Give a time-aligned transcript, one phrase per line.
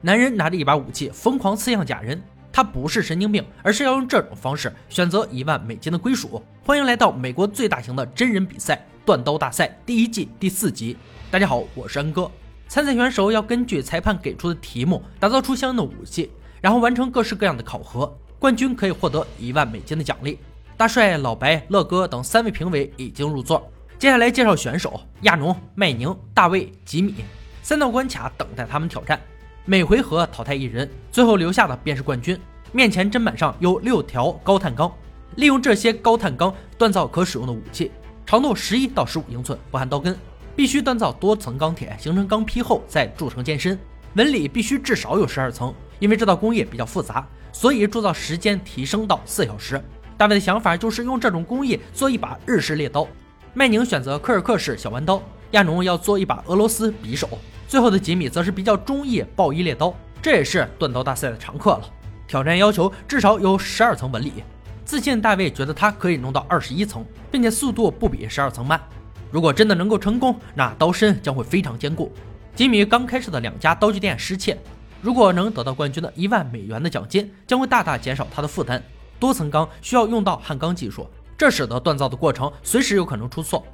[0.00, 6.40] 男人拿着一把武器疯狂刺向假人，他不是神经病，而是要用这种方式选择一万美金的归属。
[6.64, 10.96] 欢迎来到美国最大型的真人比赛——断刀大赛第一季第四集。
[11.32, 12.30] 大家好，我是恩哥。
[12.68, 16.30] 参赛选手要根据裁判给出的题目，打造出相应的武器，
[16.60, 18.16] 然后完成各式各样的考核。
[18.38, 20.38] 冠军可以获得一万美金的奖励。
[20.76, 23.68] 大帅、老白、乐哥等三位评委已经入座。
[23.98, 27.16] 接下来介绍选手：亚农、麦宁、大卫、吉米。
[27.64, 29.20] 三道关卡等待他们挑战，
[29.70, 32.40] 每回合淘汰一人，最后留下的便是冠军。
[32.72, 34.90] 面前砧板上有六条高碳钢，
[35.36, 37.92] 利用这些高碳钢锻造可使用的武器，
[38.24, 40.16] 长度十一到十五英寸，不含刀根。
[40.56, 43.78] 必须锻造多层钢铁形成钢坯后再铸成剑身，
[44.14, 45.74] 纹理必须至少有十二层。
[45.98, 49.78] 因为这道工艺比较复杂，所以铸造时间提升到四小时。
[50.16, 53.06] 大卫的想法就是用这种工艺做一把日式猎刀。
[53.52, 57.28] 麦宁选择科尔克式小弯刀，亚农要做一把俄罗斯匕首，
[57.68, 61.82] 最后的吉米则是比较中意暴衣猎刀，这也是断刀大赛的常客了。
[62.26, 64.32] 挑战要求至少有十二层纹理，
[64.86, 68.80] 自信大卫觉得他可以弄到二十一层，并且速度不比十二层慢。
[69.30, 72.10] 如果真的能够成功，那刀身将会非常坚固。
[72.54, 74.58] 吉米刚开设的两家刀具店失窃，
[75.02, 78.82] 如果能得到冠军的一万美元的奖金，将会大大减少他的负担。
[79.20, 81.06] 多层钢需要用到焊钢技术。
[81.36, 83.64] 这使得锻造的过程随时有可能出错，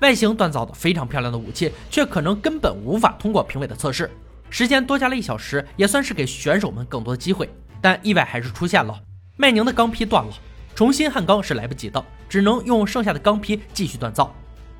[0.00, 4.10] 外形锻造的非常漂亮的武器，却可能根本无法通过评委的测试。
[4.48, 7.48] 时间多加了一小时，也算是给选手们更多的机会，
[7.80, 8.98] 但意外还是出现了。
[9.36, 10.32] 麦宁的钢坯断了，
[10.74, 14.34] 重新焊钢是来不及的，只能用剩下的钢坯继续锻造，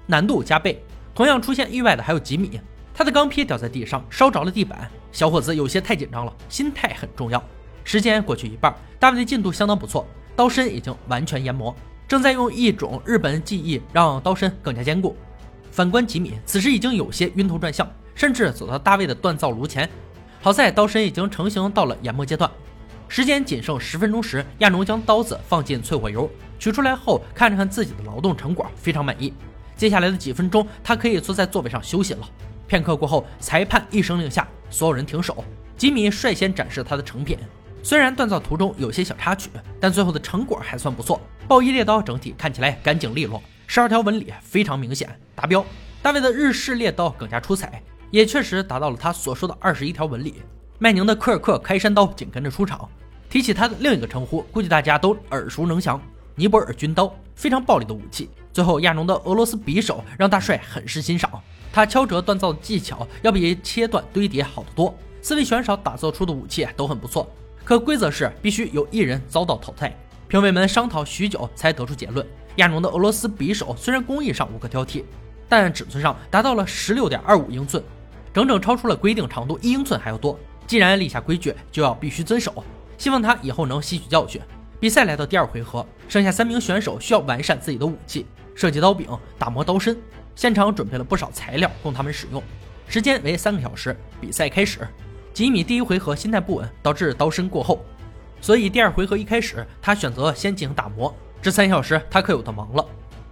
[0.06, 0.82] 难度加倍。
[1.14, 2.58] 同样出现意外的还有吉米，
[2.94, 4.90] 他的钢坯掉在地上，烧着了地板。
[5.12, 7.42] 小伙子有些太紧张了，心态很重要。
[7.84, 11.74] 时间过去一半，大卫的进度相当不错，刀身已经完全研磨。
[12.10, 15.16] 正在用一种日本技艺让刀身更加坚固。
[15.70, 19.88] 反观吉米，此时已经有些晕头转向，甚至走到大卫的锻造炉前。
[20.40, 22.50] 好在刀身已经成型到了研磨阶段。
[23.06, 29.32] 时间仅剩十分钟时，亚农将刀子放进淬火油，取出来后看了看自己的劳动成果，非常满意。
[29.76, 32.28] 接下来的几分钟，他可以坐在座位上休息了。
[32.66, 35.44] 片刻过后，裁判一声令下，所有人停手。
[35.76, 37.38] 吉米率先展示他的成品。
[37.84, 39.48] 虽然锻造途中有些小插曲，
[39.78, 41.20] 但最后的成果还算不错。
[41.50, 45.66] 暴衣猎刀整体看起来干净利落，十二条纹理非常明显，达标。
[46.00, 50.42] 大卫的日式猎刀更加出彩，也确实达到了他所说的二十一条纹理。
[50.78, 52.88] 麦宁的科尔克开山刀紧跟着出场，
[53.28, 56.00] 提起他的另一个称呼，估计大家都耳熟能详——
[56.36, 58.30] 尼泊尔军刀，非常暴力的武器。
[58.52, 61.28] 最后，亚农的俄罗斯匕首让大帅很是欣赏，
[61.72, 64.94] 他敲折锻造的技巧要比切断堆叠好得多。
[65.20, 67.28] 四位选手打造出的武器都很不错。
[67.64, 69.92] 可规则是必须有一人遭到淘汰。
[70.30, 72.24] 评委们商讨许久，才得出结论：
[72.54, 75.02] 亚农的俄罗斯匕首虽然工艺上无可挑剔，
[75.48, 77.82] 但尺寸上达到了十六点二五英寸，
[78.32, 80.38] 整整超出了规定长度一英寸还要多。
[80.68, 82.64] 既然立下规矩，就要必须遵守。
[82.96, 84.40] 希望他以后能吸取教训。
[84.78, 88.24] 比赛来到第二回合，剩下三名选手需要完善自己的武器，
[88.54, 89.98] 设计刀柄，打磨刀身。
[90.36, 92.40] 现场准备了不少材料供他们使用，
[92.86, 93.96] 时间为三个小时。
[94.20, 94.86] 比赛开始。
[95.34, 97.84] 吉米第一回合心态不稳，导致刀身过厚，
[98.40, 101.14] 所以第二回合一开始，他选择先进行打磨。
[101.42, 102.84] 这三小时他可有的忙了。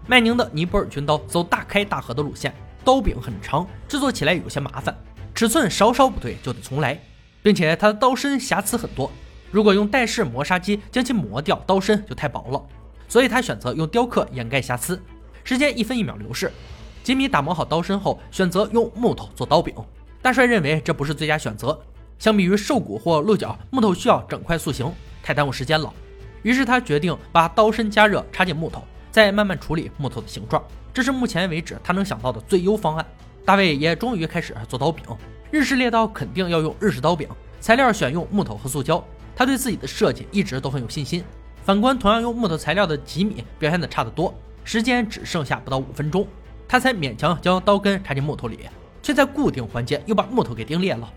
[0.07, 2.55] 麦宁的尼泊尔军刀走大开大合的路线，
[2.85, 4.97] 刀柄很长，制作起来有些麻烦，
[5.35, 6.99] 尺寸稍稍不对就得重来，
[7.43, 9.11] 并且他的刀身瑕疵很多，
[9.51, 12.63] 如果用带式磨砂机将其磨掉，刀身就太薄了，
[13.09, 15.01] 所以他选择用雕刻掩盖瑕疵。
[15.45, 16.51] 时间一分一秒流逝，
[17.03, 19.75] 吉米打磨好刀身后，选择用木头做刀柄。
[20.21, 21.79] 大帅认为这不是最佳选择，
[22.19, 24.93] 相比于兽骨或鹿角，木头需要整块塑形，
[25.23, 25.93] 太耽误时间了。
[26.43, 30.63] 于是他决定把刀身加热，插进木头，再慢慢处理木头的形状。
[30.93, 33.07] 这是目前为止他能想到的最优方案。
[33.45, 35.05] 大卫也终于开始做刀柄，
[35.51, 37.29] 日式猎刀肯定要用日式刀柄，
[37.61, 39.03] 材料选用木头和塑胶。
[39.37, 41.23] 他对自己的设计一直都很有信心。
[41.65, 44.35] 反观同样用木头材料的吉米，表现的差得多，
[44.65, 46.27] 时间只剩下不到五分钟，
[46.67, 48.59] 他才勉强将刀根插进木头里。
[49.01, 51.11] 却在固定环节又把木头给钉裂了，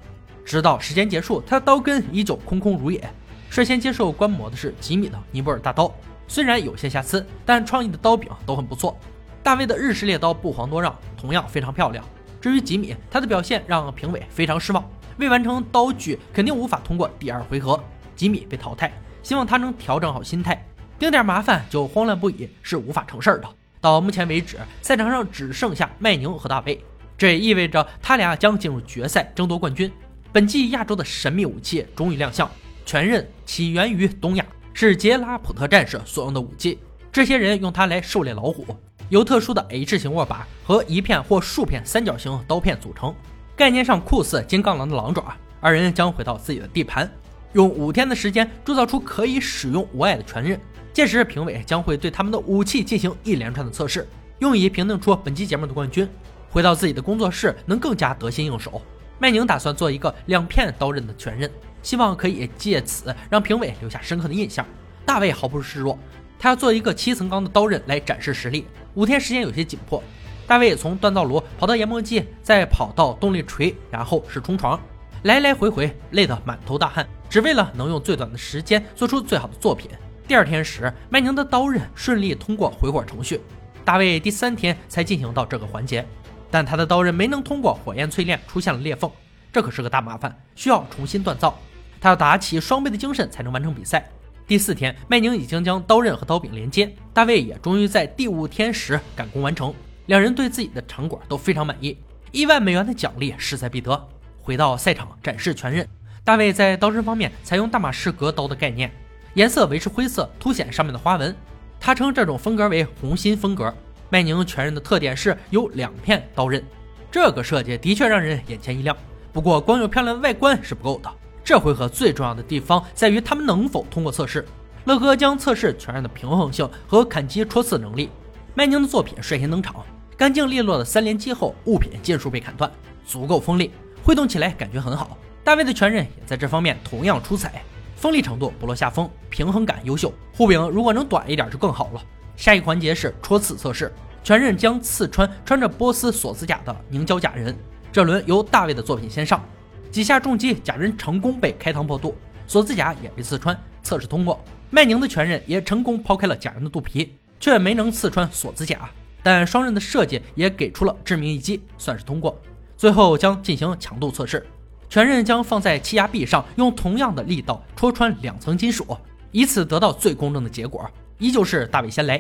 [0.52, 3.02] 直到时间结束，他的刀根依旧空空如也。
[3.50, 5.90] 率先接受观摩的是吉米的尼泊尔大刀，
[6.28, 8.98] 虽然有些瑕疵，但创意的刀柄都很不错。
[9.42, 12.04] 大卫的日式猎刀不遑多让，同样非常漂亮。
[12.42, 14.84] 至于吉米，他的表现让评委非常失望，
[15.16, 17.82] 未完成刀具肯定无法通过第二回合，
[18.14, 18.92] 吉米被淘汰。
[19.24, 20.62] 希望他能调整好心态，
[21.00, 23.48] 丁点麻烦就慌乱不已是无法成事儿的。
[23.80, 26.84] 到目前为止，赛场上只剩下麦宁和大卫。
[27.18, 29.90] 这也意味着他俩将进入决赛，争夺冠军。
[30.34, 32.50] 本季亚洲的神秘武器终于亮相，
[32.86, 36.80] 全刃起源于东亚，是杰拉普特战士所用的武器。
[37.12, 38.66] 这些人用它来狩猎老虎，
[39.10, 43.14] 由特殊的 H 型握把和一片或数片三角形刀片组成，
[43.58, 45.36] 概念上酷似金刚狼的狼爪。
[45.60, 47.12] 二人将回到自己的地盘，
[47.52, 50.58] 用五天的时间铸造出可以使用无碍的拳刃。
[50.94, 54.08] 届时，评委将会对他们的武器进行一连串的测试，
[54.40, 56.08] 用以评定出本期节目的冠军。
[56.50, 58.82] 回到自己的工作室，能更加得心应手。
[59.22, 61.48] 麦宁打算做一个两片刀刃的全刃，
[61.84, 64.66] 希望可以借此让评委留下深刻的印象。
[65.06, 65.96] 大卫毫不示弱，
[66.40, 68.66] 他要做一个七层钢的刀刃来展示实力。
[68.96, 70.02] 五天时间有些紧迫，
[70.48, 74.80] 大卫从锻造炉跑到研磨机，再跑到动力锤，然后是冲床，
[75.22, 79.92] 来来回回累得满头大汗，只为了能用最短的时间做出最好的作品。
[80.28, 83.40] 第二天时，麦宁的刀刃顺利通过回火程序，
[83.86, 86.04] 大卫第三天才进行到这个环节。
[86.52, 89.10] 但他的刀刃没能通过火焰淬炼，出现了裂缝，
[89.52, 91.58] 这可是个大麻烦，需要重新锻造。
[92.00, 94.08] 他要打起双倍的精神才能完成比赛。
[94.46, 99.74] 第四天，麦宁已经将刀刃和刀柄连接，大卫也终于在第五天时赶工完成。
[100.08, 101.98] 两人对自己的成果都非常满意，
[102.32, 104.08] 一万美元的奖励势在必得。
[104.42, 105.88] 回到赛场展示全刃，
[106.26, 108.92] 大卫在刀身方面采用大马士革刀的概念，
[109.36, 111.34] 颜色维持灰色，凸显上面的花纹。
[111.80, 113.74] 他称这种风格为红心风格。
[114.12, 116.62] 麦宁全刃的特点是有两片刀刃，
[117.10, 118.96] 这个设计的确让人眼前一亮。
[119.32, 121.10] 不过光有漂亮的外观是不够的，
[121.46, 124.46] 这回合最重要的地方在于他们能否通过测试。
[124.84, 128.10] 乐哥将测试全刃的平衡性和砍击戳刺能力。
[128.54, 129.76] 麦宁的作品率先登场，
[130.18, 132.70] 干净利落的三连击后，物品尽数被砍断，
[133.06, 133.72] 足够锋利，
[134.04, 135.18] 挥动起来感觉很好。
[135.42, 137.64] 大卫的全刃也在这方面同样出彩，
[137.96, 140.14] 锋利程度不落下风，平衡感优秀。
[140.36, 142.02] 护柄如果能短一点就更好了。
[142.42, 143.94] 下一环节是戳刺测试，
[144.24, 147.56] 全刃将刺穿穿着波斯锁子甲的凝胶假人。
[147.92, 149.46] 这轮由大卫的作品先上，
[149.92, 152.16] 几下重击，假人成功被开膛破肚，
[152.48, 154.44] 锁子甲也被刺穿，测试通过。
[154.72, 158.90] 麦宁的全刃也成功抛开了假人的肚皮，却没能刺穿锁子甲，
[159.22, 162.36] 但双刃的设计也给出了致命一击，算是通过。
[162.76, 164.44] 最后将进行强度测试，
[164.90, 168.98] 全刃将放在气压臂上，用同样的力道戳穿两层金属，
[169.32, 170.90] 以此得到最公正的结果。
[171.22, 172.20] 依旧是大卫先来，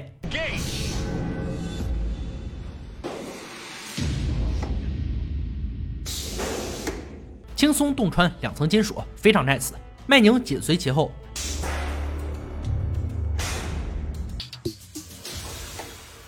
[7.55, 9.71] 轻松洞穿两层金属，非常 nice。
[10.05, 11.11] 麦宁紧随其后，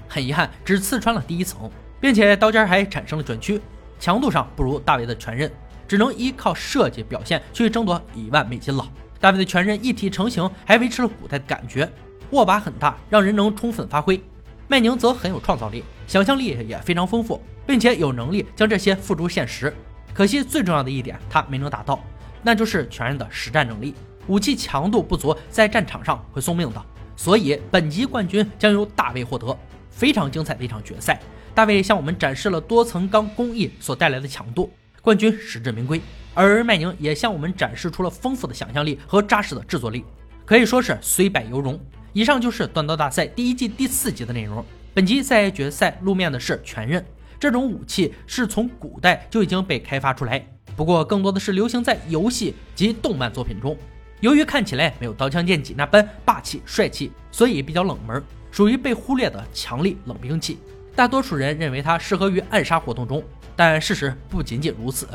[0.07, 1.69] 很遗憾只刺穿了第一层，
[2.01, 3.61] 并且刀尖还产生了卷曲，
[3.99, 5.51] 强度上不如大卫的全刃，
[5.87, 8.91] 只能依靠设计表现去争夺一万美金了。
[9.19, 11.87] 大卫的全刃一体成型，还维持了古代的感觉。
[12.33, 14.21] 握把很大，让人能充分发挥。
[14.67, 19.73] 麦宁则很有创造力，想象力也非常丰富，并且有能力将这些付诸现实。
[20.13, 22.03] 可惜最重要的一点他没能达到，
[22.41, 23.93] 那就是全刃的实战能力。
[24.27, 26.81] 武器强度不足，在战场上会送命的。
[27.15, 29.55] 所以本集冠军将由大卫获得。
[29.89, 31.19] 非常精彩的一场决赛，
[31.53, 36.01] 大卫向我们展示了多层钢工艺所带来的强度，冠军实至名归。
[36.33, 40.03] 而麦宁也向我们展示出了丰富的想象力和扎实的制作力，
[40.45, 41.79] 可以说是虽败犹荣。
[42.13, 44.63] 以上就是断刀大赛第一季第四集的内容。
[44.93, 47.03] 本集在决赛露面的是全刃，
[47.39, 50.45] 这种武器是从古代就已经被开发出来，
[50.75, 53.75] 不过更多的是流行在游戏及动漫作品中。
[54.19, 58.21] 由于看起来没有刀枪剑戟那般霸气帅气，所以比较冷门，
[58.51, 60.59] 属于被忽略的强力冷兵器。
[60.95, 63.23] 大多数人认为它适合于暗杀活动中，
[63.55, 65.07] 但事实不仅仅如此。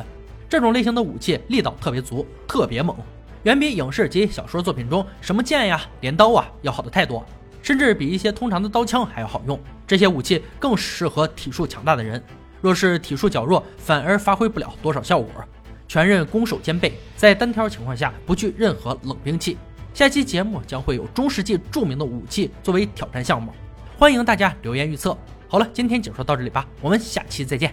[0.49, 2.97] 这种类型的武器力道特别足，特别猛。
[3.49, 7.25] 远比影视及小说作品中什么剑呀、镰刀啊要好的太多，
[7.63, 9.59] 甚至比一些通常的刀枪还要好用。
[9.87, 12.23] 这些武器更适合体术强大的人，
[12.61, 15.31] 若是体术较弱，反而发挥不了多少效果。
[15.87, 19.57] 全刃攻守兼备，在单挑情况下不惧任何冷兵器。
[19.95, 23.51] 下期节目将会有中世纪著名的武器作为挑战项目，
[23.99, 25.17] 欢迎大家留言预测。
[25.49, 27.67] 好了，今天解说到这里吧，我们下期再见。